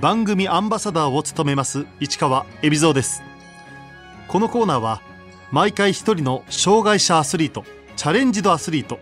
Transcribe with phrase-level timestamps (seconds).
[0.00, 3.20] 番組アンバサダーを務めます市川恵比蔵です。
[4.28, 5.02] このコーナーは
[5.50, 7.64] 毎回一人の障害者アスリート
[7.96, 9.00] チャレンジドアスリート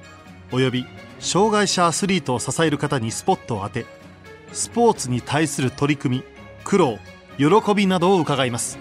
[0.53, 0.87] および
[1.19, 3.85] 障害者アスリートを支える方にスポットを当て
[4.53, 6.25] スポーツに対する取り組み
[6.65, 6.99] 苦労
[7.37, 8.79] 喜びなどを伺います。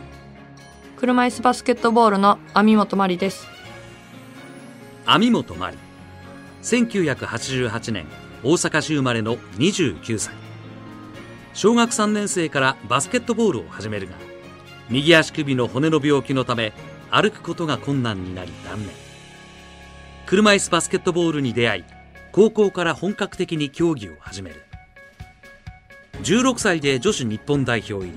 [0.95, 3.45] 車椅子バスケットボールの網本真理です。
[5.05, 5.77] 網本真理
[6.61, 8.05] 1988年
[8.41, 10.45] 大阪市生まれの29歳
[11.55, 14.13] 小学3年生からバスケットボールを始めるが
[14.89, 16.73] 右足首の骨の病気のため
[17.09, 18.89] 歩くことが困難になり断念。
[20.25, 21.83] 車椅子バスケットボールに出会い
[22.33, 24.63] 高校から本格的に競技を始める。
[26.23, 28.11] 16歳で女子日本代表入り。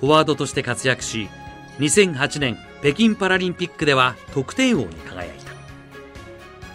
[0.00, 1.28] フォワードとして活躍し
[1.78, 5.52] 2008年北京パラリンピックでは得点王に輝いた。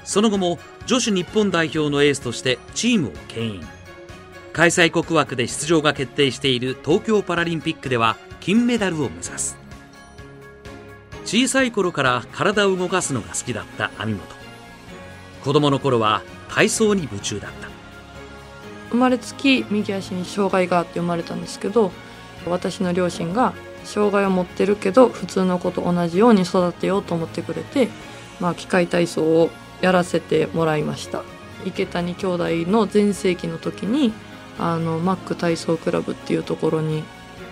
[0.06, 3.81] その後も女子日本代表のエースとしてチームを牽引。
[4.54, 9.58] 開催国枠で出場が決定している東京パラリンピックでは金メダルを目指す。
[11.26, 14.22] 小さい頃から体を動かすのが好きだった網本。
[15.44, 17.70] 子供の頃は体操に夢中だった。
[18.90, 21.94] 生まれつき右足に障害があって生まれたんですけど
[22.46, 23.54] 私の両親が
[23.86, 27.88] 障害を持ってるけど普通の子と同じように育てようと思ってくれて、
[28.42, 29.50] まあ、機械体操を
[29.80, 31.24] やらせてもらいました。
[31.66, 34.14] 池谷兄弟の全盛期の時に
[34.60, 37.04] あのマック体操クラブっていうところに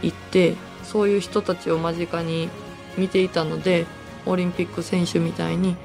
[0.01, 2.49] 行ってそういう人たちを間近に
[2.97, 3.85] 見ていたので
[4.25, 5.75] オリンピック選手みたいに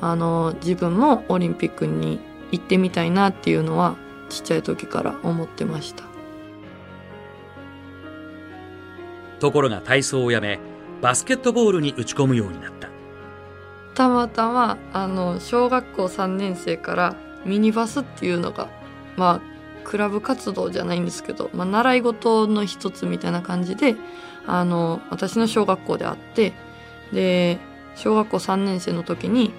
[0.00, 3.96] あの自分もオリンピックに行ってみたいなっていうのは
[4.28, 6.04] ちっちゃい時から思ってました。
[9.40, 10.58] ところが体操をやめ
[11.02, 12.88] バスケットボールに打ち込むようになった。
[13.94, 18.68] たまたまあの小学校3年生からミニバスっていうのが
[19.16, 19.53] まあ
[19.84, 23.94] クラブ活動じゃないんですけど、まあ、習い事の一つみたいな感じで
[24.46, 26.52] あの私の小学校であって
[27.12, 27.58] で
[27.94, 29.52] 小学校3年生の時に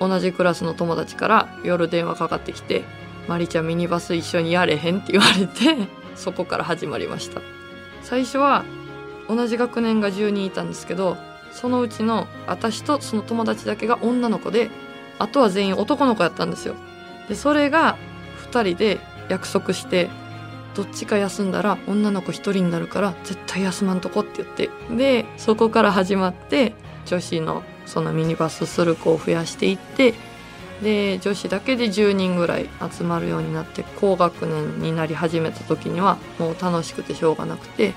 [0.00, 2.84] 同じクラスの友達から夜電話かかってきて
[3.28, 7.40] 「マリちゃんミニバス一緒にやれへん」って言われて そこから始まりました。
[8.02, 8.64] 最初は
[9.28, 11.16] 同じ学年が10人いたんですけど
[11.52, 14.70] そのうちの私とその友達だけが女の子で
[15.18, 16.74] あとは全員男の子やったんですよ。
[17.28, 17.96] でそれが
[18.50, 20.10] 2人で約束して
[20.74, 24.70] どっちか休んだら女の子1人になるから絶対休まんとこって言って。
[24.94, 26.74] でそこから始まって
[27.06, 30.14] 女子のそのミニバスする子を増やしていって
[30.82, 37.92] で女子だけで10人ぐらい集まるようになって高学年になり始めた時にはもう楽しくてしょうがなくて。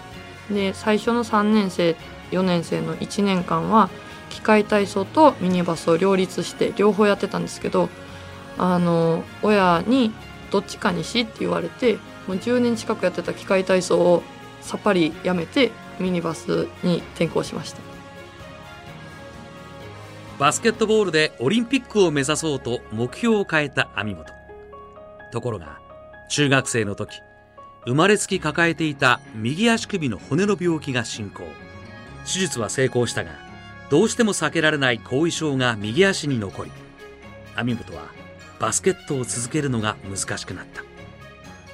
[0.52, 1.96] で最初の3年生
[2.32, 3.90] 4年生の1年間は
[4.30, 7.90] 機械体操とミニバスを両立して両方やってたんですけど
[8.58, 10.12] あの親に
[10.52, 11.96] どっちかにしって言われて
[12.28, 14.24] もう10年近くやってた機械体操を
[14.62, 17.80] さっぱりやめてミニバスに転向しました。
[20.40, 24.26] バスケットボールでオリンピックを目指そうと目標を変えた網本。
[25.32, 25.80] ところが
[26.30, 27.22] 中学生の時
[27.86, 31.44] 生まれつき抱えていた右足首の骨の病気が進行。
[32.28, 33.32] 手術は成功したが
[33.90, 36.72] どうしても避けられない後遺症が右足に残り
[37.56, 38.17] 網本は
[38.60, 40.84] バスケットを続けるのが難しくなった。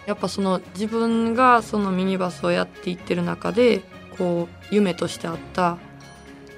[0.06, 3.82] やっぱその自分がそのミニバスをやっていってる中で
[4.18, 5.78] こう夢としてあった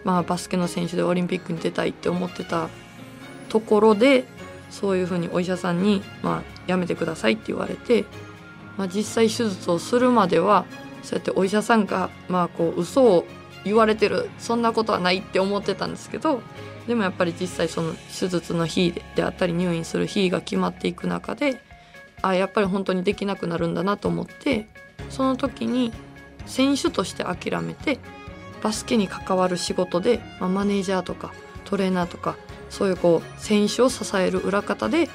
[0.05, 2.69] まあ、バスケの選手でオリンピックに出たいって思ってた
[3.49, 4.23] ところで
[4.69, 8.05] そういうふうにお医者さんに、まあ、やめてくださいって言われて、
[8.77, 10.65] まあ、実際手術をするまでは
[11.01, 13.25] そうやってお医者さんが、まあ、こう嘘を
[13.65, 16.41] 言われてるそんなことはないって思ってたんですけど
[16.87, 21.59] でもやっぱり実際その手術の日であったり入院する日が決まっていく中で
[22.21, 24.67] あやっぱり本当にできなくなるんだなと思って
[25.09, 25.91] その時に
[26.45, 27.99] 選手として諦めて
[28.61, 31.33] バスケに関わる仕事で、まあ、マネージャーとか
[31.65, 32.35] トレーナーとか
[32.69, 35.09] そういうこう選手を支える裏方で、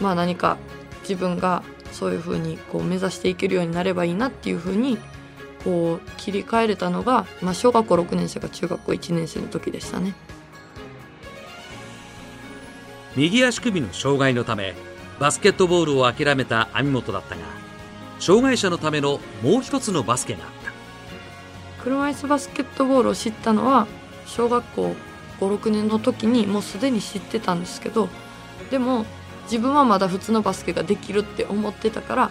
[0.00, 0.56] まあ、何か
[1.02, 4.98] 自分がそういうふうにこう目指していけるようになればいいなっていうふうに
[5.66, 10.14] こう切り替えれたのが、まあ、小学校6年生か中学校1年生の時でしたね。
[13.16, 14.74] 右足首の障害のため
[15.18, 17.40] バスケットボールを諦めた網本だったが
[18.20, 21.82] 障害者のためのもう一つのバスケがあった。
[21.82, 23.88] 車椅子バスケットボールを知ったのは
[24.26, 24.94] 小学校
[25.40, 28.08] 56年の時にもうすでに知ってたんですけど
[28.70, 29.04] でも
[29.44, 32.30] 自分はまだ普通のバスケができるって思ってたから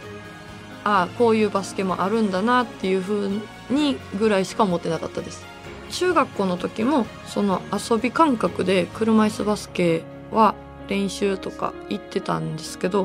[0.86, 5.46] ああこういうバスケもあるんだなっていうふうにぐらいしか思ってなかったです
[5.90, 10.56] 中学校の時もその遊び感覚で車椅子バスケは
[10.88, 13.04] 練習とか行ってたんですけど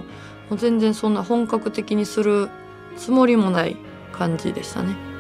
[0.51, 2.49] もう全然そんな本格的にする
[2.97, 3.77] つもりもない
[4.13, 5.11] 感じでしたね。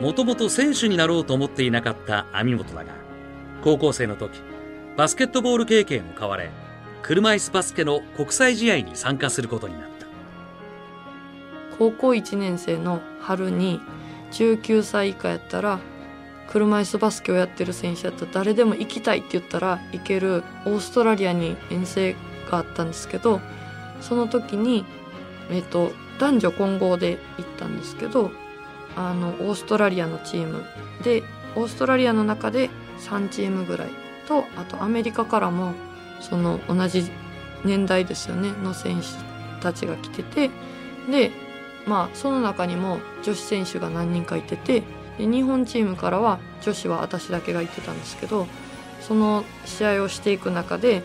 [0.00, 2.92] もともと選手になろうと思っていなかった網本だが
[3.64, 4.40] 高校生の時
[4.96, 6.50] バスケットボール経験を買われ
[7.02, 10.06] 車椅子バスケの国際試合に参加することになった。
[11.78, 13.80] 高校1年生の春に
[14.32, 15.78] 19歳以下やったら
[16.48, 22.16] 車椅子バスケをやってる選手やったら誰でも行きたいって言ったら行けるオーストラリアに遠征
[22.50, 23.40] があったんですけど
[24.00, 24.84] その時に、
[25.50, 28.32] えっと男女混合で行ったんですけど
[28.96, 30.64] あのオーストラリアのチーム
[31.04, 31.22] で
[31.54, 33.90] オーストラリアの中で3チームぐらい
[34.26, 35.74] とあとアメリカからも
[36.20, 37.10] その同じ
[37.64, 38.52] 年代ですよね。
[38.62, 39.06] の選手
[39.62, 40.50] たちが来てて。
[41.10, 41.30] で
[41.86, 44.82] まあその中にも女子選手が何人かいてて。
[45.18, 48.46] で日本チームからは女子は私だけが行ってたんですけど
[49.00, 51.02] その試合をしていく中で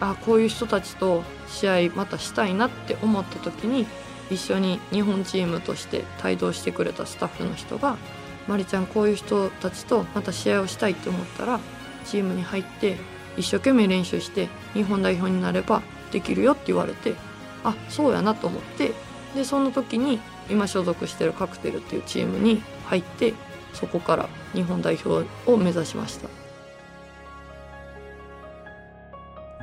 [0.00, 3.86] あこういう人たちと試合またしたいなって思った時に
[4.30, 7.96] 一緒に日本チームとして帯同してくれたスタッフの人が
[8.48, 11.60] 「まりちゃんこういう人たちとまた試合をしたいって思ったら
[12.04, 12.96] チームに入って
[13.36, 17.14] 一生懸命練習して日本代表になればできるよ」って言われて
[17.64, 18.92] あそうやなと思って
[19.34, 23.34] でその時に今所属してるカクテルっていうチームに入って
[23.74, 26.28] そこから日本代表を目指しました。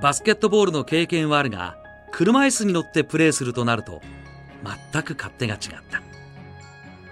[0.01, 1.77] バスケットボールの経験はあるが
[2.11, 4.01] 車椅子に乗ってプレーするとなると
[4.91, 5.59] 全く勝手が違っ
[5.89, 6.01] た。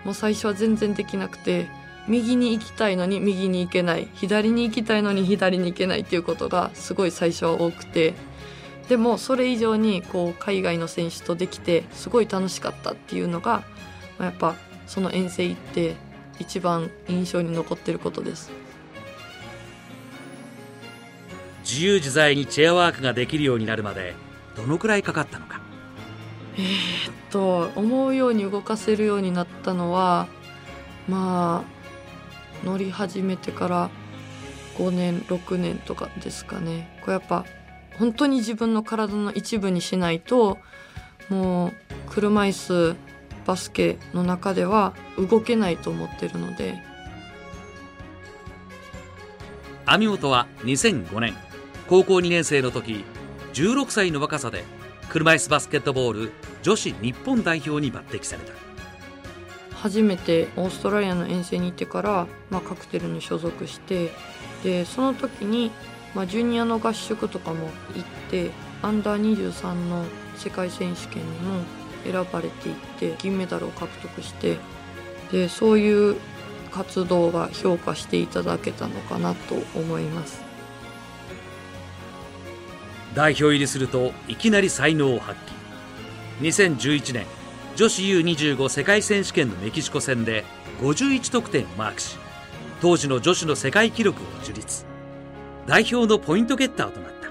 [0.03, 1.67] もう最初は全然できなくて
[2.07, 4.07] 右に行きたいのに右に行けない。
[4.13, 8.13] 左に行きたいのに左に行けないっていうことがすごい最初は多くて。
[8.89, 13.63] でもそれ以上にこう海外の選手とできてすごい楽しかったっていうのが
[14.19, 14.55] やっぱ
[14.85, 15.95] その遠征行って
[16.39, 18.51] 一番印象に残ってることです。
[21.63, 24.13] 自由自在にチェアワークができるようになるまで
[24.57, 25.61] どのくらいかかったのか？
[26.57, 30.27] えー、っと思うように動かせるようになったのは
[31.07, 31.80] まあ
[32.63, 33.89] 乗り始めてから
[34.77, 36.97] 5年6年とかですかね。
[37.01, 37.45] これやっぱ
[37.97, 40.57] 本当に自分の体の一部にしないと
[41.29, 41.73] もう
[42.09, 42.95] 車椅子
[43.45, 46.81] バスケの中では動けないと思ってるので。
[49.85, 51.35] 網本は2005年。
[51.89, 53.03] 高校2年生の時
[53.53, 54.63] 16歳の若さで
[55.09, 56.31] 車椅子バスケットボール
[56.61, 58.70] 女子日本代表に抜擢された。
[59.81, 64.11] 初めてオーストラリアの遠征に行ってから、まあ、カクテルに所属して
[64.63, 65.71] でその時に、
[66.13, 68.51] まあ、ジュニアの合宿とかも行って
[68.83, 70.05] アンダー23の
[70.35, 71.63] 世界選手権にも
[72.03, 74.57] 選ばれていって銀メダルを獲得して
[75.31, 76.15] でそういう
[76.71, 80.41] 活動が評価していただけたのかなと思います。
[83.13, 85.37] 代表入りするといきなり才能を発
[86.39, 86.47] 揮。
[86.47, 87.25] 2011年
[87.75, 90.43] 女子 U25 世界選手権のメキシコ戦で
[90.81, 92.17] 51得点をマークし
[92.81, 94.85] 当時の女子の世界記録を樹立。
[95.67, 97.29] 代表のポイントゲッターとなった。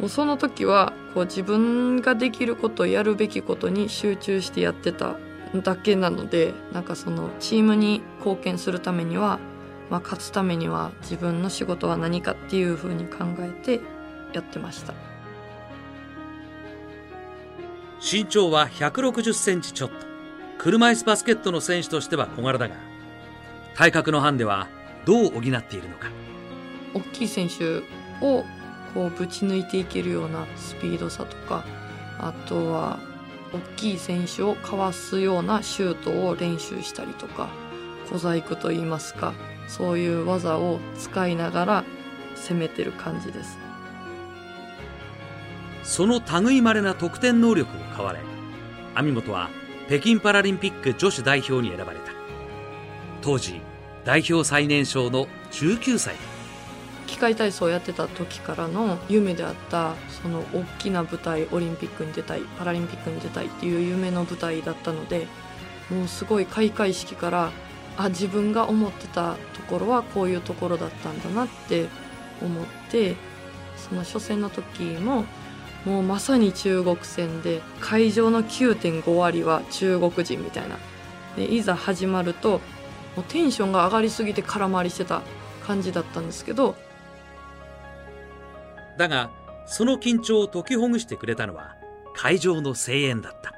[0.00, 5.16] もうその時はこう自分ができることやるべきことに集中してやってた
[5.54, 9.38] だけなのでなんかそのチームに貢献するためには、
[9.90, 13.80] まあ、勝つためには自分の仕事は何かっていうふうに考えて
[14.32, 15.11] やってました。
[18.02, 19.94] 身長は160センチちょっと。
[20.58, 22.74] 車椅子バスケットの選手としては小柄だが
[23.74, 24.68] 体格のハンデは
[25.04, 26.10] どう補っているのか。
[26.94, 27.78] 大きい選手
[28.20, 28.44] を
[28.92, 31.64] こうぶち抜いていけるようなスピードさとか
[32.18, 32.98] あとは
[33.52, 37.48] 大きい選手をかわすようなシュートを練習したりとか
[38.08, 39.32] 小細工といいますか
[39.68, 41.84] そういう技を使いながら
[42.34, 43.71] 攻めてる感じです。
[45.82, 48.20] その類まれな得点能力を買われ
[48.94, 49.50] 網本は
[49.88, 52.12] 北京パラリンピック女子代表に選ばれた。
[53.20, 53.60] 当時
[54.04, 56.14] 代表最年少の19歳。
[57.06, 65.26] 機械体操をやってた時からの夢であったその大きな舞台オリンピックに出たいパラリンピックに出たいっていう夢の舞台だったので
[65.90, 67.52] もうすごい開会式から
[67.98, 71.88] あ自分が思ってたところはこういうところだったんだなって
[72.40, 73.14] 思って
[73.76, 75.26] その初戦の時も
[75.84, 80.78] もうまさに中国戦で会場の9.5割は中国人みたいな。
[81.36, 82.60] でいざ始まると
[83.16, 85.22] もうテンションが上がりすぎて空回りしてた
[85.66, 86.76] 感じだったんですけど。
[88.98, 89.30] だが
[89.66, 91.76] その緊張を解きほぐしてくれたのは
[92.14, 93.52] 会場の声援だった。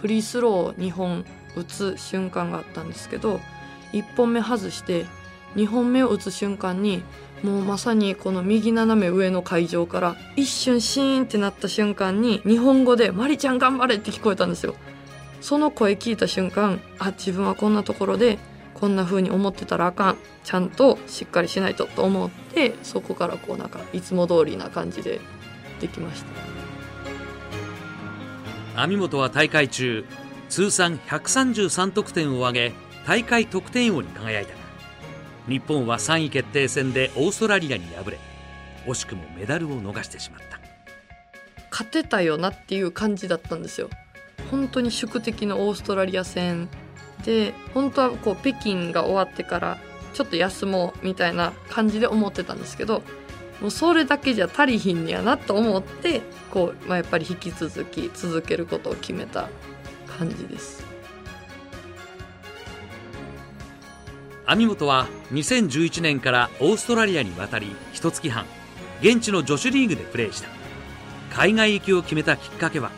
[0.00, 1.24] フリースローを2本
[1.56, 3.40] 打つ瞬間があったんですけど
[3.92, 5.06] 1本目外して
[5.56, 7.02] 2本目を打つ瞬間に
[7.42, 14.74] もうまさにこの右斜め上の会場から一瞬シーンってなった瞬間に日本語で「マリちゃん頑張れ!」って聞こえたんですよ。
[15.40, 18.38] その声聞いた瞬間あ自分はこんなところで
[18.72, 25.20] こんな風に思ってたらあかんちゃんとしっかりしないとと思ってそこからこうなんかいつも通りな感じで
[25.80, 26.24] できまし
[28.74, 30.06] た網本は大会中
[30.48, 32.72] 通算133得点を挙げ
[33.06, 34.63] 大会得点王に輝いた
[35.48, 38.18] 日本は3位決定戦でオーストラリアに敗れ
[38.86, 40.60] 惜しくもメダルを逃してしまった。
[41.70, 43.90] 勝てたよなっていう感じだったんですよ。
[44.50, 46.68] 本当に宿敵のオーストラリア戦
[47.24, 49.78] で本当はこう北京が終わってから
[50.12, 53.02] ちょっと休もうみたいな感じで思ってたんですけど
[53.60, 59.48] もうそれだけじゃ足りひんやなと思ってこう、まあ、やっぱり引き続き続けることを決めた
[60.18, 60.83] 感じです。
[64.46, 68.44] 網本は2011年からオーストラリアに渡り一月半
[69.00, 70.48] 現地の女子リーグでプレーした
[71.32, 72.90] 海外行きを決めたきっかけは？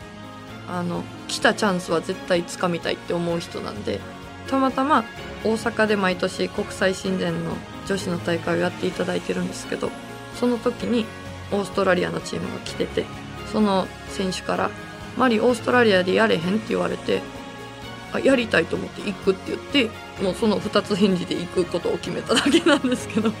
[0.69, 4.01] あの来たチャンスは絶対つかみたいって思う人なんで
[4.47, 5.05] たまたま
[5.45, 7.53] 大阪で毎年国際親善の
[7.87, 9.89] 女子の大会をやっていただいてるんですけど
[10.35, 11.05] その時に
[11.53, 13.05] オーストラリアのチームが来てて
[13.51, 14.69] その選手から
[15.17, 17.21] 「マリオーストラリアでやれへん?」って言われて
[18.11, 19.89] 「あやりたいと思って行く」って言って
[20.21, 23.31] もうその2つ返事で行くことを決めただけなんですけど。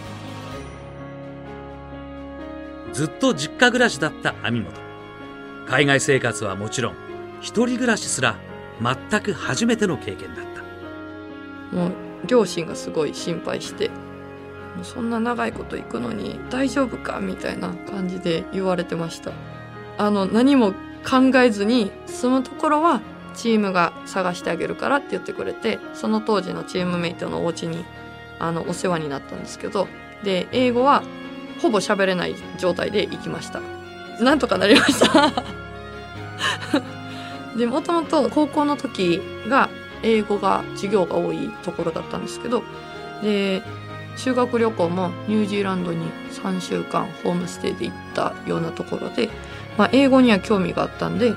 [2.93, 4.73] ずっと実家暮らしだった網本
[5.67, 6.95] 海外生活はもちろん
[7.41, 8.37] 一人暮らしすら
[8.81, 10.45] 全く初めての経験だっ
[11.71, 11.75] た。
[11.75, 11.91] もう
[12.25, 13.91] 両親がすごい心配して
[14.83, 19.31] そんな長いこと行くのに大丈夫かみたいな感じで言われてました。
[19.97, 20.73] あの何も
[21.07, 23.01] 考えずに住むところは
[23.37, 27.85] チームが探してあげるからって言ってくれてその当時のチームメイトのお家に
[28.39, 29.87] あのお世話になったんですけど
[30.23, 31.03] で英語は
[31.61, 33.61] ほぼ喋れない状態で行きました。
[34.19, 35.31] なんとかなりました。
[37.57, 39.69] でもともと高校の時が
[40.03, 42.63] 英語が授業が多いところだったんですけど
[43.23, 43.63] で
[44.15, 49.29] 修学旅行もニュージーランドに3週間ホームステイで行ったようなところで、
[49.77, 51.33] まあ、英語には興味があったんで、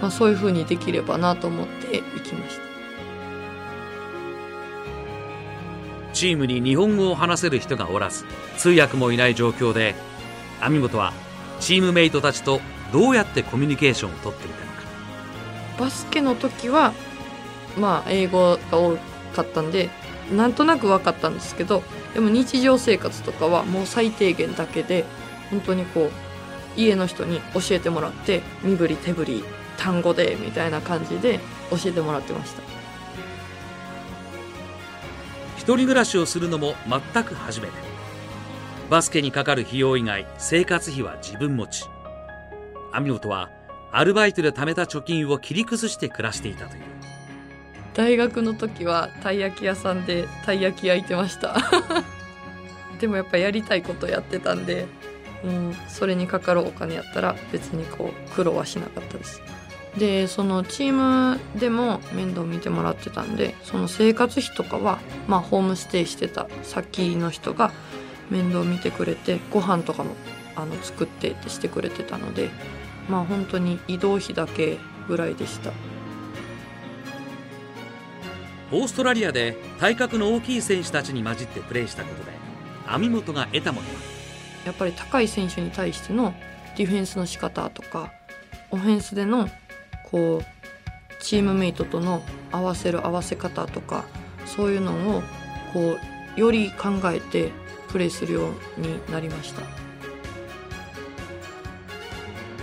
[0.00, 2.64] まあ、そういうふうにできればなと思って行きました。
[6.12, 8.24] チームに日本語を話せる人がおらず
[8.56, 9.96] 通訳もいない状況で
[10.60, 11.12] 網本は
[11.58, 12.60] チームメイトたちと
[12.92, 14.82] どうやってコミュニケーションをとっていたのか。
[15.80, 16.92] バスケの時は
[17.76, 18.96] まあ英語が多
[19.34, 19.90] かったんで
[20.32, 21.82] なんとなく分かったんですけど
[22.14, 25.04] でも日常生活とかはもう最低限だけで
[25.50, 26.10] 本当にこう
[26.80, 29.44] 家の人に教えてもらって身振り手振り
[29.76, 31.40] 単語でみたいな感じで
[31.70, 32.62] 教えてもらってました。
[35.56, 36.74] 一人暮らしをするのも
[37.12, 37.72] 全く初めて。
[38.90, 41.84] バスケにかかる費用以外生活費は自分持ち。
[42.92, 43.50] 網本は
[43.90, 46.82] アルバイトで貯めた貯金を切り崩して暮らしていたという。
[47.94, 51.56] 大学の時はたい焼き屋さんでたい焼き焼いてました。
[53.00, 54.86] でもやっぱやりたいことやってたんで、
[55.44, 59.42] うん、それにかかるお金やったら別にこう苦労はしなかったです
[59.98, 64.98] でそのチームでも面倒見てもらってたんでその生活費とかは
[65.28, 67.70] まあホームステイしてた先の人が
[68.28, 70.16] 面倒見てくれてご飯とかも
[70.56, 72.50] あの作ってってしてくれてたので
[73.08, 75.72] まあ本当に移動費だけぐらいでした。
[78.72, 82.32] オーストラリアで体格の大きい選手たちに混じってプレーしたことで
[82.88, 83.94] 網本が得たものは？
[84.66, 86.34] やっぱり高い選手に対しての
[86.76, 88.10] ディフェンスの仕方とか
[88.70, 89.48] オフェンスでの
[90.14, 90.44] こう
[91.20, 94.04] チームメイトとの合わせる合わせ方とか
[94.46, 95.22] そういうのを
[95.72, 95.96] こ
[96.36, 97.50] うより考えて
[97.88, 99.62] プレーするようになりました。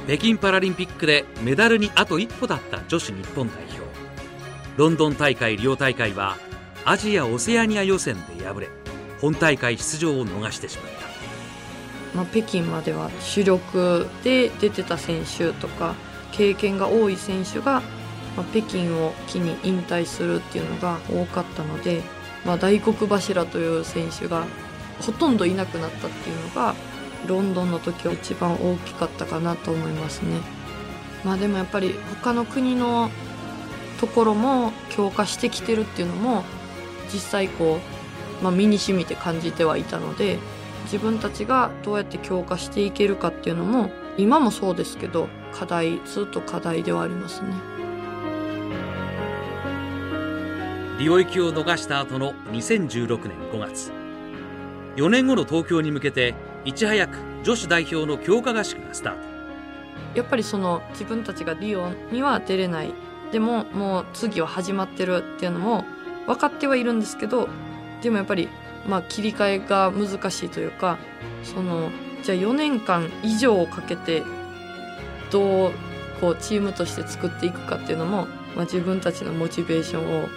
[0.05, 3.81] 北京パラリンピックでメダルにあと一歩だった女子日本代表。
[4.77, 6.37] ロンドン大会リオ大会は
[6.85, 8.69] アジア・オセアニア予選で敗れ
[9.19, 10.91] 本大会出場を逃してしまっ
[12.13, 12.17] た。
[12.17, 15.95] まあ、北京までは主力で出てた選手とか
[16.31, 17.81] 経験が多い選手が、
[18.35, 22.01] まあ、北京を機に引退するっていうのが多かったので、
[22.45, 24.45] まあ、大黒柱という選手が
[25.01, 26.75] ほとんどいなくなったっていうのが
[27.27, 30.39] ロンドンの時は一番大きかったかなと思いますね。
[31.23, 33.11] まあ、でもやっぱり他の国の
[33.99, 36.43] ところも強化してきてるっていうのも
[37.13, 37.79] 実際こ
[38.41, 40.39] う、まあ、身に染みて感じてはいたので
[40.85, 47.49] 自分たちがどうやって強化していけるかっていうのも今もそうですけど課題ずっと課題ではありますね。
[50.99, 53.91] リオ行きを逃した後の2016年5月。
[54.95, 59.19] 4年後の東京に向けていち早く女子代表の強化合宿がスタート。
[60.15, 62.93] やっぱりその自分たちがリオには出れない。
[63.31, 65.85] でももう次は始まってるっていうのも
[66.27, 67.47] 分かってはいるんですけど
[68.01, 68.49] でもやっぱり
[68.87, 70.97] まあ切り替えが難しいというか
[71.43, 71.89] その
[72.23, 74.23] じゃあ4年間以上をかけて
[75.31, 75.71] どう
[76.19, 80.27] こうチームとして作っていくかっていうのも、まあ、自分たちのモチベーションを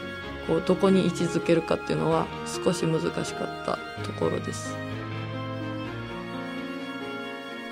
[0.47, 4.77] こうどこに位置づけるかっていうのは少し難しかったところです。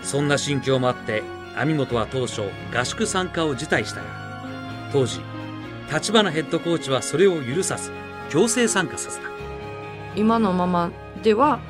[0.02, 1.23] そんな心境もあって
[1.57, 2.43] 網本は当初
[2.75, 4.45] 合宿参加を辞退したが
[4.93, 5.21] 当時
[5.93, 7.93] 立花ヘッドコーチはそれを許さず
[8.29, 9.29] 強制参加させた
[10.17, 10.91] 今のまま
[11.23, 11.61] では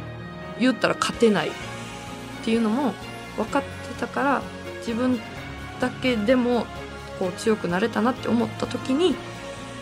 [0.58, 1.52] 言ったら勝てないっ
[2.44, 2.94] ていうのも
[3.36, 3.68] 分かって
[4.00, 4.42] たから
[4.78, 5.20] 自分
[5.82, 6.64] だけでも
[7.18, 9.16] こう強くなれたなって思った時に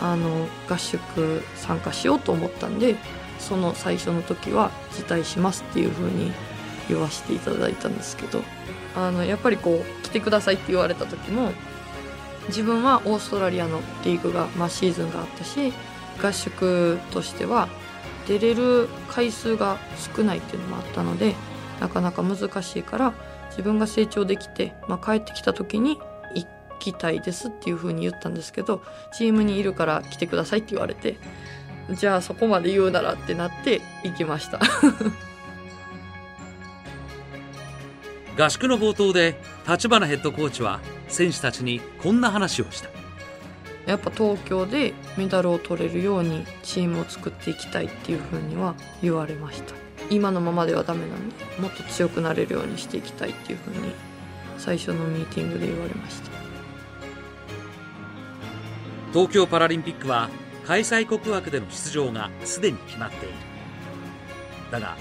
[0.01, 2.97] あの合宿参加しようと思ったんで
[3.39, 6.33] その最初の時は辞退しますっていう風に
[6.89, 8.41] 言わせていただいたんですけど
[8.97, 11.53] あのやっぱりこう来てくださいって言われた時も
[12.49, 15.75] 自分はオーストラリアのリーグが、まあ、シーズンがあったし
[16.23, 17.69] 合宿としては
[18.27, 19.77] 出れる回数が
[20.17, 21.35] 少ないっていうのもあったので
[21.79, 23.13] なかなか難しいから
[23.51, 25.99] 自分が成長できて、まあ、帰ってきた時に
[26.35, 26.47] 行
[26.79, 31.19] きたいですっていうふうに言ったんですけどチームにいるから来てくださいって言われて
[31.91, 34.61] じゃあそこまで言うならってなって行きました。
[38.39, 42.89] 合宿の冒頭で立花ヘッドコーチは選手たちにこんな話をした。
[43.87, 49.75] やっぱ東京でメダルを取れるようにチームを作っていきたいっていうふうには言われました
[50.11, 53.93] 今のままではダメなんでもっと強くなれるようにしていきたいっていうふうに
[54.59, 56.31] 最初のミーティングで言われました。
[59.13, 60.29] 東京パラリンピックは
[60.67, 63.35] 開催国枠での出場がすでに決まっている。
[64.71, 64.97] だが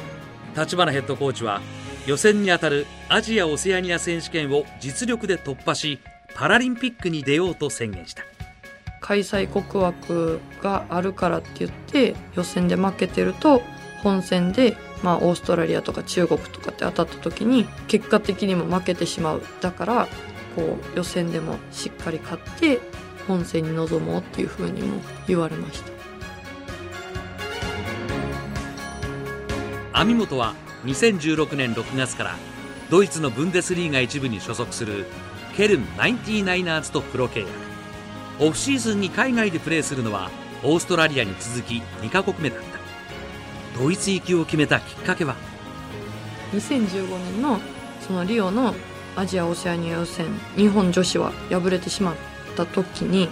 [0.55, 1.61] 立花ヘッドコーチは
[2.07, 5.99] 予選にあたるアジア・オセアニア選手権を実力で突破し
[6.33, 8.23] パラリンピックに出ようと宣言した。
[9.01, 13.61] 開催国枠があるからって言って予選で負けてると
[14.03, 19.41] 本戦で、まあ、オーストラリアとか中国とかって当たった時に結果的にも負けてしまう。
[19.61, 20.07] だから
[20.55, 22.79] こう予選でもしっかり勝って
[23.27, 25.91] 本戦に臨もうっていうふうにも言われました。
[29.93, 30.53] 網本は
[30.85, 32.35] 2016年6月から
[32.89, 35.05] ドイツのブンデスリーガ一部に所属する
[35.55, 37.49] ケルン 99ers とプロ契約。
[38.39, 40.31] オフシーズンに海外でプレーするのは
[40.63, 42.68] オーストラリアに続き2カ国目だ。
[43.79, 45.35] ドイツ行きを決めたきっかけは
[46.51, 47.59] ？2015年の
[48.01, 48.75] そのリオの
[49.15, 52.15] アジア・オセアニア予選日本女子は敗れてしまっ
[52.57, 53.29] た時に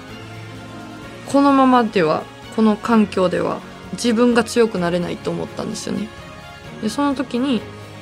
[1.32, 2.24] このままでは
[2.56, 3.60] この環境では
[3.94, 6.08] 自分が強くなれないと思ったんですよね。
[6.82, 7.62] でその時に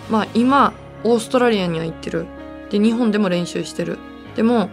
[0.10, 2.28] まあ今オーストラリアには行ってる。
[2.70, 3.98] で日本でも練習してる。
[4.36, 4.70] でも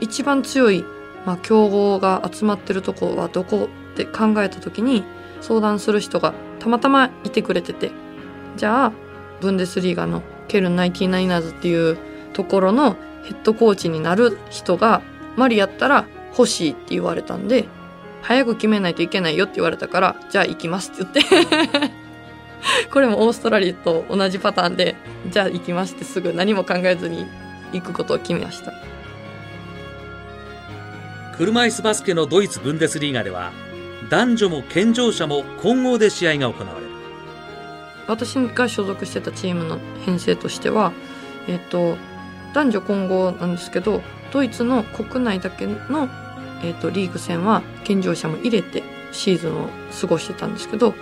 [0.00, 0.84] 一番強い、
[1.24, 5.04] まあ、強豪が集まってるとこはどこって考えた時に
[5.40, 7.90] 相談する人がたまたまいてくれてて。
[8.56, 8.92] じゃあ
[9.40, 11.98] ブンデスリーガのケルン 99ers っていう
[12.32, 15.02] ところのヘッドコーチになる人が
[15.36, 17.66] マリやったら欲しいって言われたんで
[18.22, 21.90] 早く決めないといけないよって言われたからじゃあ行きますって言って。
[22.92, 24.94] これもオーストラリアと同じパターンで
[25.30, 27.24] じゃあ行きますってすぐ何も考えずに
[27.72, 28.74] 行くことを決めました。
[31.38, 33.50] 車椅子バスケのドイツブンデスリーガでは
[34.10, 36.90] 男女も健常者も混合で試合が行われる。
[38.08, 40.92] 私が所属してたチームの編成としては、
[41.46, 41.96] えっと、
[42.52, 46.08] 男女混合なんですけどドイツの国内だけの、
[46.64, 49.68] えっと、リーグ戦は健常者も入れてシーズンを
[50.00, 50.94] 過ごしてたんですけど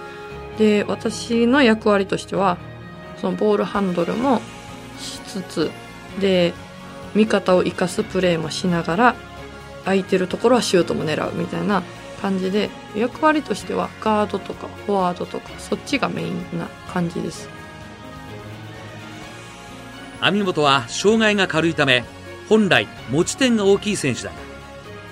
[0.58, 2.58] で私の役割としては
[3.16, 4.40] そのボールハンドルも
[4.98, 5.70] しつつ
[6.20, 6.52] で
[7.14, 9.14] 味方を生かすプレーもしながら
[9.84, 11.82] 空いてるところはシュートも狙うみたいな
[12.20, 17.48] 感じで役割としてはガードとかフォワードとかそっちがメインな感じです。
[20.20, 22.04] 網本は障害が軽いため
[22.48, 24.37] 本来持ち点が大きい選手だが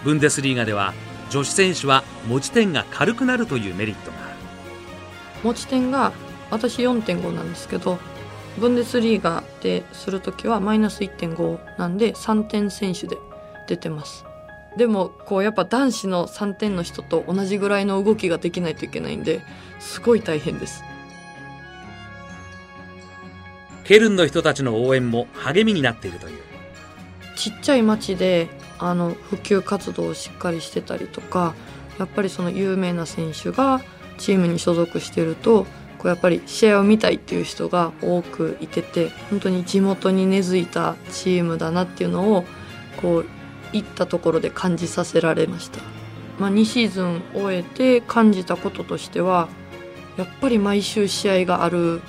[0.05, 0.95] ブンデスリーガでは
[1.31, 4.37] 女子選手は持ち点が軽くなるというメリットがある。
[5.45, 6.13] 持ち点が
[6.51, 7.99] 私4.5なんですけど
[8.59, 13.17] ブンデスリーガでする時はマイナス1.5なんで3点選手で
[13.69, 14.26] 出てます
[14.77, 19.41] でもこうやっぱ男子の3点の人と同じぐらいの動きができないといけないんで
[19.79, 20.85] すごい大変です。
[23.85, 26.43] ケルンの人たちの応援も励みになっているという。
[27.37, 31.55] ちっちゃい町であの普及活動をしっかりしてたりとか
[31.99, 33.81] やっぱりその有名な選手が
[34.19, 35.65] チームに所属してると
[35.99, 42.45] こうやっぱり試合を見たいっていう人が多くいてて本当に地元に根付いたチームだなっていうのを
[43.01, 43.27] こう
[43.73, 45.81] 行ったところで感じさせられました、
[46.39, 49.49] まあ、2シーズン終えて感じたこととしては
[50.17, 52.01] やっぱり毎週試合がある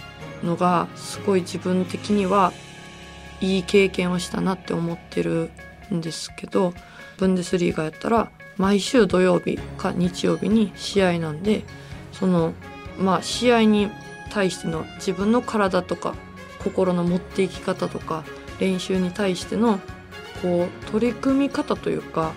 [0.44, 2.54] のがすごい自分的には
[3.42, 5.52] いい経験をしたなって思ってる
[5.94, 6.74] んですけど
[7.18, 11.64] ブンデスリーガやったら毎週土曜日か日曜日に試合なんで
[12.12, 12.54] その
[13.00, 13.90] まあ試合に
[14.32, 16.16] 対しての自分の体とか
[16.64, 18.24] 心の持っていき方とか
[18.60, 19.80] 練習に対しての
[20.42, 22.34] こう取り組み方というか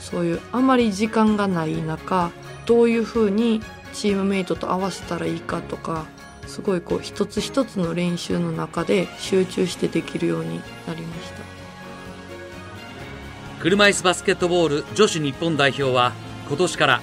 [0.00, 2.30] そういうあまり時間がない中
[2.66, 3.60] どういうふうに
[3.92, 6.06] チームメイトと合わせたらいいかとか
[6.46, 11.44] すごいこう一つ一つの練習の中で集中してできるようになりました。
[13.60, 16.12] 車いすバスケットボール女子日本代表は
[16.48, 17.00] 今年から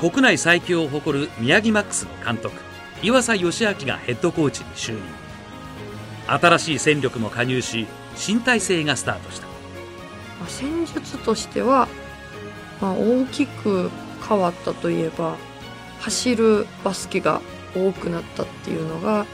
[0.00, 2.56] 国内最強を誇る宮城マックスの監督
[3.00, 5.02] 岩佐義明がヘッドコーチに就任。
[6.26, 7.86] 新しい戦力も加入し
[8.16, 9.49] 新体制がスタートした。
[10.40, 11.88] まあ戦術としては、
[12.80, 13.90] まあ、大きく
[14.28, 15.36] 変わったといえば
[16.00, 17.40] 走るバスケが
[17.74, 19.26] 多くなったっていうのが、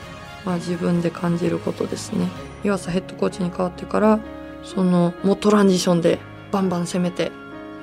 [0.45, 2.29] まあ、自分で感じることですね。
[2.65, 4.19] 岩佐ヘッドコーチに変わってから
[4.65, 6.19] そのもうトランジションで
[6.51, 7.31] バンバン攻めて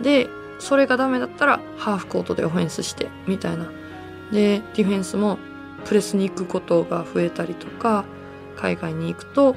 [0.01, 0.27] で
[0.59, 3.71] それがダメだったらハーフコートでオフェンスしてみたいな。
[4.31, 5.37] でディフェンスも
[5.85, 8.05] プレスに行くことが増えたりとか
[8.55, 9.55] 海外に行くと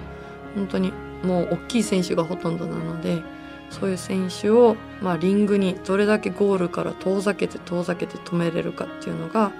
[0.54, 3.22] 本当にもう大きい選手がほとんどなので
[3.70, 9.52] そういう選手を、まあ、リングにどれだけゴールから遠ざけて遠ざけて止めれるかっていうのが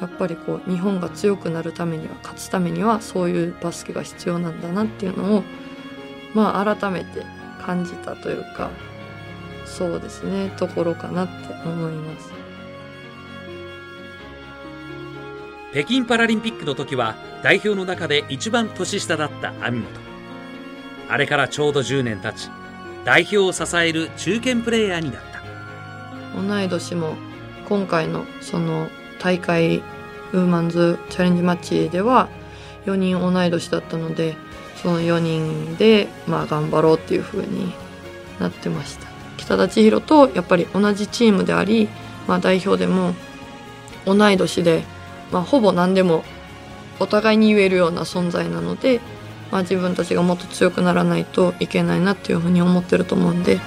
[0.00, 5.44] やっぱりこう日本が強くなるためには勝つためにはそういうバスケが必要なんだなっていうのを
[6.34, 7.24] まあ改めて
[7.60, 8.70] 感じたというか
[9.66, 12.32] そうですねところかなって思います。
[15.72, 19.88] 北京パラリンピックの時は代表の中で一番年下だった網本
[21.08, 22.50] あれからちょうど10年経ち
[23.04, 26.40] 代表を支える中堅プレーヤーになった。
[26.40, 27.16] 同い年も
[27.68, 32.28] 今回のその大会ウーマンズチャレンジマッチでは
[32.86, 34.36] 4人同い年だったので
[34.76, 37.72] その4人でまあ頑張ろうっていう風に
[38.38, 39.08] なってました。
[39.36, 41.88] 北田千尋とやっぱり同じチームであり、
[42.28, 43.14] まあ、代表でも
[44.04, 44.84] 同い年で、
[45.32, 46.24] まあ、ほぼ何でも
[47.00, 49.00] お互いに言えるような存在なので、
[49.50, 53.58] まあ、自分たちがもっと強くならないといけないなっていうふうに思ってると思うんで。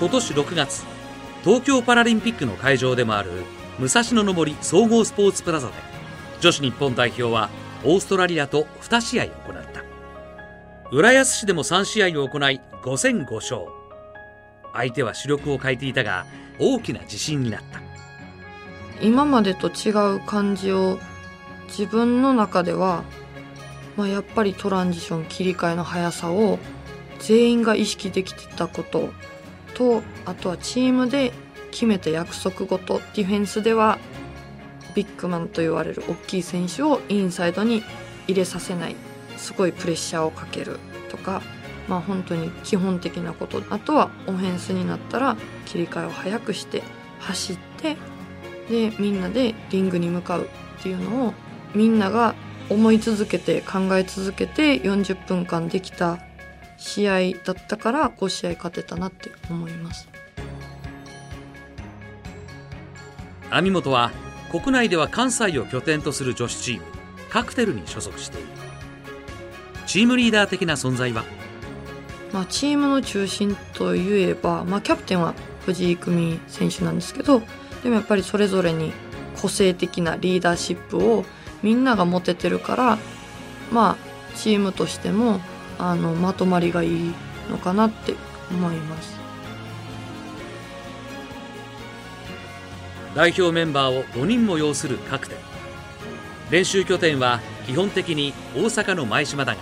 [0.00, 0.84] 今年6月
[1.44, 3.30] 東京パラリンピックの会場でもある
[3.78, 5.74] 武蔵野の森総合スポーツプラザで
[6.40, 7.50] 女子日本代表は
[7.84, 9.84] オーストラリアと2試合を行った。
[10.90, 13.62] 浦安市でも3試合を行い5戦5勝。
[14.72, 16.26] 相手は主力を欠いていたが
[16.58, 17.80] 大きな自信になった。
[19.00, 20.98] 今までと違う感じを
[21.68, 23.04] 自分の中では、
[23.96, 26.58] まあ、やっぱりトランジション切り替えの速さを
[27.18, 29.10] 全員が意識できてたこと
[29.74, 31.32] とあとはチームで
[31.70, 33.98] 決めた約束事ディフェンスでは
[34.94, 37.82] ビッグマンと言われる大きい選手をインサイドに
[38.26, 38.96] 入れさせない
[39.36, 40.78] すごいプレッシャーをかける
[41.10, 41.42] とか
[41.88, 43.62] まあ本当に基本的なこと。
[43.70, 46.82] あとはオフェンスになったら切り替えを早くして
[47.18, 47.96] 走って
[48.68, 51.34] でみんなでリングに向かうっていうのを
[51.74, 52.34] みんなが
[52.68, 56.18] 思い続けて考え続けて40分間できた
[56.78, 60.08] 試合だったから5試合勝てたなって思います。
[63.50, 64.10] 網本は
[64.50, 66.82] 国内では関西を拠点とする女子チーム
[67.28, 68.48] カクテルに所属している。
[69.86, 71.24] チームリーダー的な存在は？
[72.32, 75.34] まあ、チームの中心といえば、まあ、キャプテンは
[75.66, 77.42] 藤井久美選手なんですけど
[77.82, 78.92] でもやっぱりそれぞれに
[79.40, 81.26] 個性的なリーダーシップを
[81.62, 82.98] みんなが持ててるから
[83.70, 85.40] まあチームとしても
[85.78, 87.14] あのまとまりがいい
[87.50, 88.14] のかなって
[88.50, 89.20] 思います。
[93.14, 95.40] 代表メンバーを5人も擁するカクテル
[96.50, 99.60] 練習拠点は基本的に大阪の舞島だが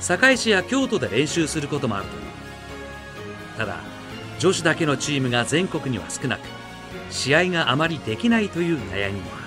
[0.00, 2.22] 堺市や京都で練習することもあるという。
[3.56, 3.80] ただ
[4.38, 6.40] 女子だけのチームが全国には少なく
[7.10, 9.37] 試合があまりできないという悩みもある。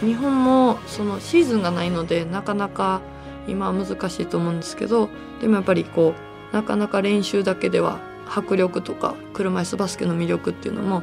[0.00, 3.00] 日本もそのシーズンがないのでなかなか
[3.46, 5.08] 今は難しいと思うんですけど
[5.40, 6.14] でもやっぱりこ
[6.52, 11.02] うなかなか練習だけでは迫力とか車椅子バスケの魅力っていうのも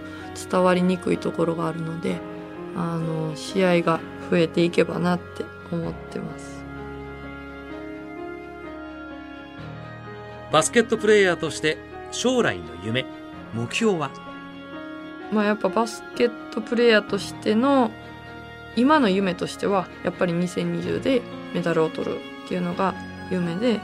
[0.49, 2.19] 伝わりにくいところがあるので
[2.75, 6.57] あの試合が増えていけばなって思ってます。
[10.51, 11.77] バスケットプレーヤーとして
[12.11, 13.05] 将来の夢
[13.53, 14.11] 目標は？
[15.33, 17.91] まあやっぱバスケットプレーヤーとしての
[18.77, 21.21] 今の夢としてはやっぱり2020で
[21.53, 22.95] メダルを取るっていうのが
[23.29, 23.81] 夢で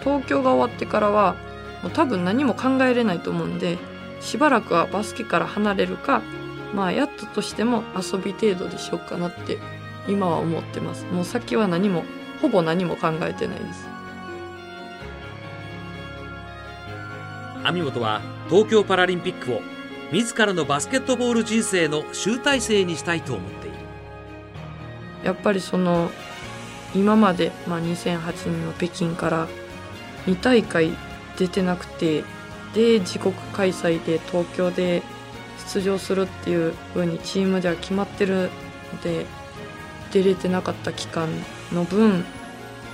[0.00, 1.36] 東京が終わってからは
[1.82, 3.78] もう多分何も考えれないと思うんで
[4.20, 6.22] しばらくはバスケから離れるか
[6.74, 9.58] まあやったとしても遊び程度でしようかなって
[10.08, 11.04] 今は思ってます。
[11.06, 12.02] もう先は何も
[12.40, 13.88] ほぼ何も考えてないです。
[17.62, 19.60] 網本は東京パラリンピックを
[20.10, 23.67] 自らのバスケットボール人生の集大成にしたいと思っている。
[25.28, 26.10] やっぱりその
[26.94, 29.46] 今まで、まあ、2008年の北京から
[30.24, 30.96] 2大会
[31.36, 32.24] 出てなくて
[32.72, 35.02] で自国開催で東京で
[35.74, 38.48] 出場するっていう風にチームでは決まってる
[38.94, 39.26] ので
[40.12, 41.28] 出れてなかった期間
[41.74, 42.24] の分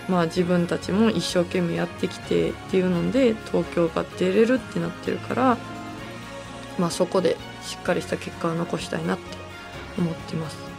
[0.08, 5.56] まあ自分たちも一生懸命やってきてっていうので東京が出れるってなってるから
[6.80, 9.24] まあそこでしっかりした結果を残したいなって
[9.96, 10.73] 思ってます。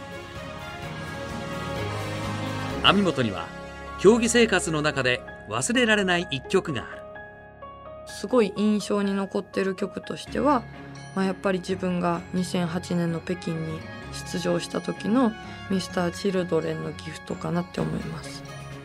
[2.82, 3.46] 網本には
[3.98, 7.02] 競技生活の中で忘れられない一曲がある。
[8.06, 10.62] すごい印象に残ってる曲としては、
[11.14, 13.80] まあ、やっぱり自分が2008年の北京に
[14.12, 15.32] 出場した時の
[15.70, 18.42] Mr.Children のギフトかなって思います。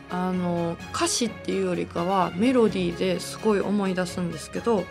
[0.10, 4.84] あの歌詞っていうよりかはメロディーですごい思い出すんですけど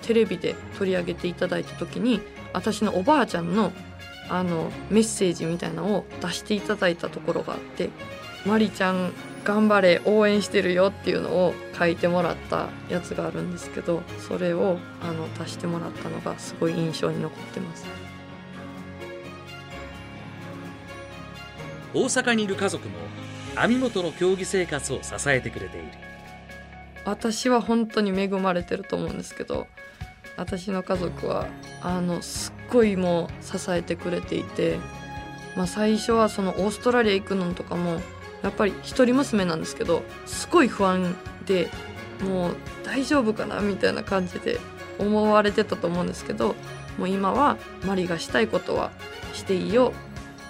[0.00, 2.22] テレビで取り上げていただいた時に
[2.54, 3.72] 私のおばあちゃんの
[4.30, 7.90] あのメッセージみたいなのを出していただいたところがあって
[8.44, 9.12] 「まりちゃん
[9.44, 17.86] 頑張れ応援してるよ」っていうのを書いてもらったやつがあるんですけどそれをあの出してもらったのがすごい印象に残ってます。
[21.94, 22.94] 大阪にいる家族も
[23.54, 25.86] 網本の競技生活を支えてくれている
[27.04, 29.68] 私は本当に恵まれてると思うんですけど
[30.36, 31.46] 私の家族は
[31.80, 34.78] あのすっごいもう支えてくれていて、
[35.56, 38.00] まあ、最初はそのオーストラリア行くのとかも
[38.44, 41.70] やっぱり一人娘なんですけどすごい不安で
[42.22, 44.60] もう大丈夫かなみたいな感じで
[44.98, 46.54] 思われてたと思うんですけど
[46.98, 48.92] もう今はマリがしたいことは
[49.32, 49.92] していいよ。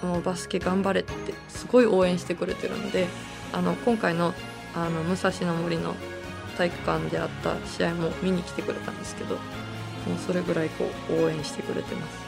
[0.03, 3.07] もうバスケ頑張れってすごい応援してくれてるので
[3.53, 4.33] あの今回の
[4.75, 5.95] あの武蔵野森の
[6.57, 12.24] 体育館であった試合も見に来てくれたんですけどもうそれぐらいこう応援してくれてます。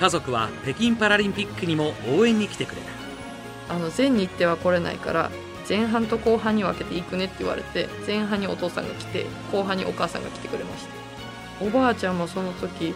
[0.00, 3.74] 家族は北京パラリンピックにも応援に来てくれた。
[3.74, 5.30] あの全日程は来れないから
[5.68, 11.64] 前半と後半に分けて行くねって言われて前半にお父さんが来て後半にお母さんが来てくれました。
[11.64, 12.94] おばあちゃんもその時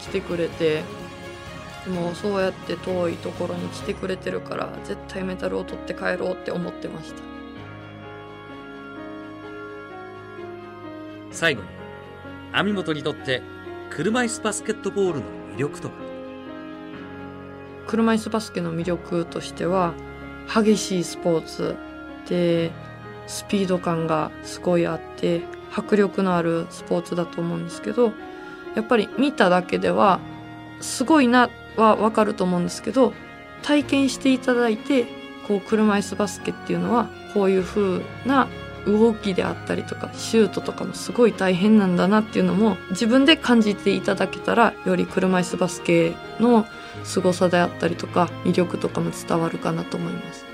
[0.00, 0.82] 来てくれて
[1.88, 7.22] もうそうやって遠いところに来てくれてるから絶対メダルを取って帰ろうって思ってました。
[11.30, 11.68] 最後に
[12.52, 13.40] 網本にとって
[13.88, 16.09] 車椅子バスケットボールの魅力とは？
[17.90, 19.94] 車椅子バスケの魅力としては
[20.46, 21.76] 激しいスポーツ
[22.28, 22.70] で
[23.26, 25.42] スピード感がすごいあって
[25.74, 28.12] 迫力のあるスポーツだと思うんですけど
[28.76, 30.20] やっぱり見ただけでは
[30.80, 33.12] すごいなはわかると思うんですけど
[33.62, 35.06] 体験していただいて
[35.48, 38.46] こう車椅子バスケっていうのはこういう風な
[38.86, 46.66] 動きであったりとかシュートとかもすごい大変なんだなっていうのも自分で感じていただけたらより車椅子バスケの
[47.04, 50.49] 凄さであったりとか魅力とかも伝わるかなと思います。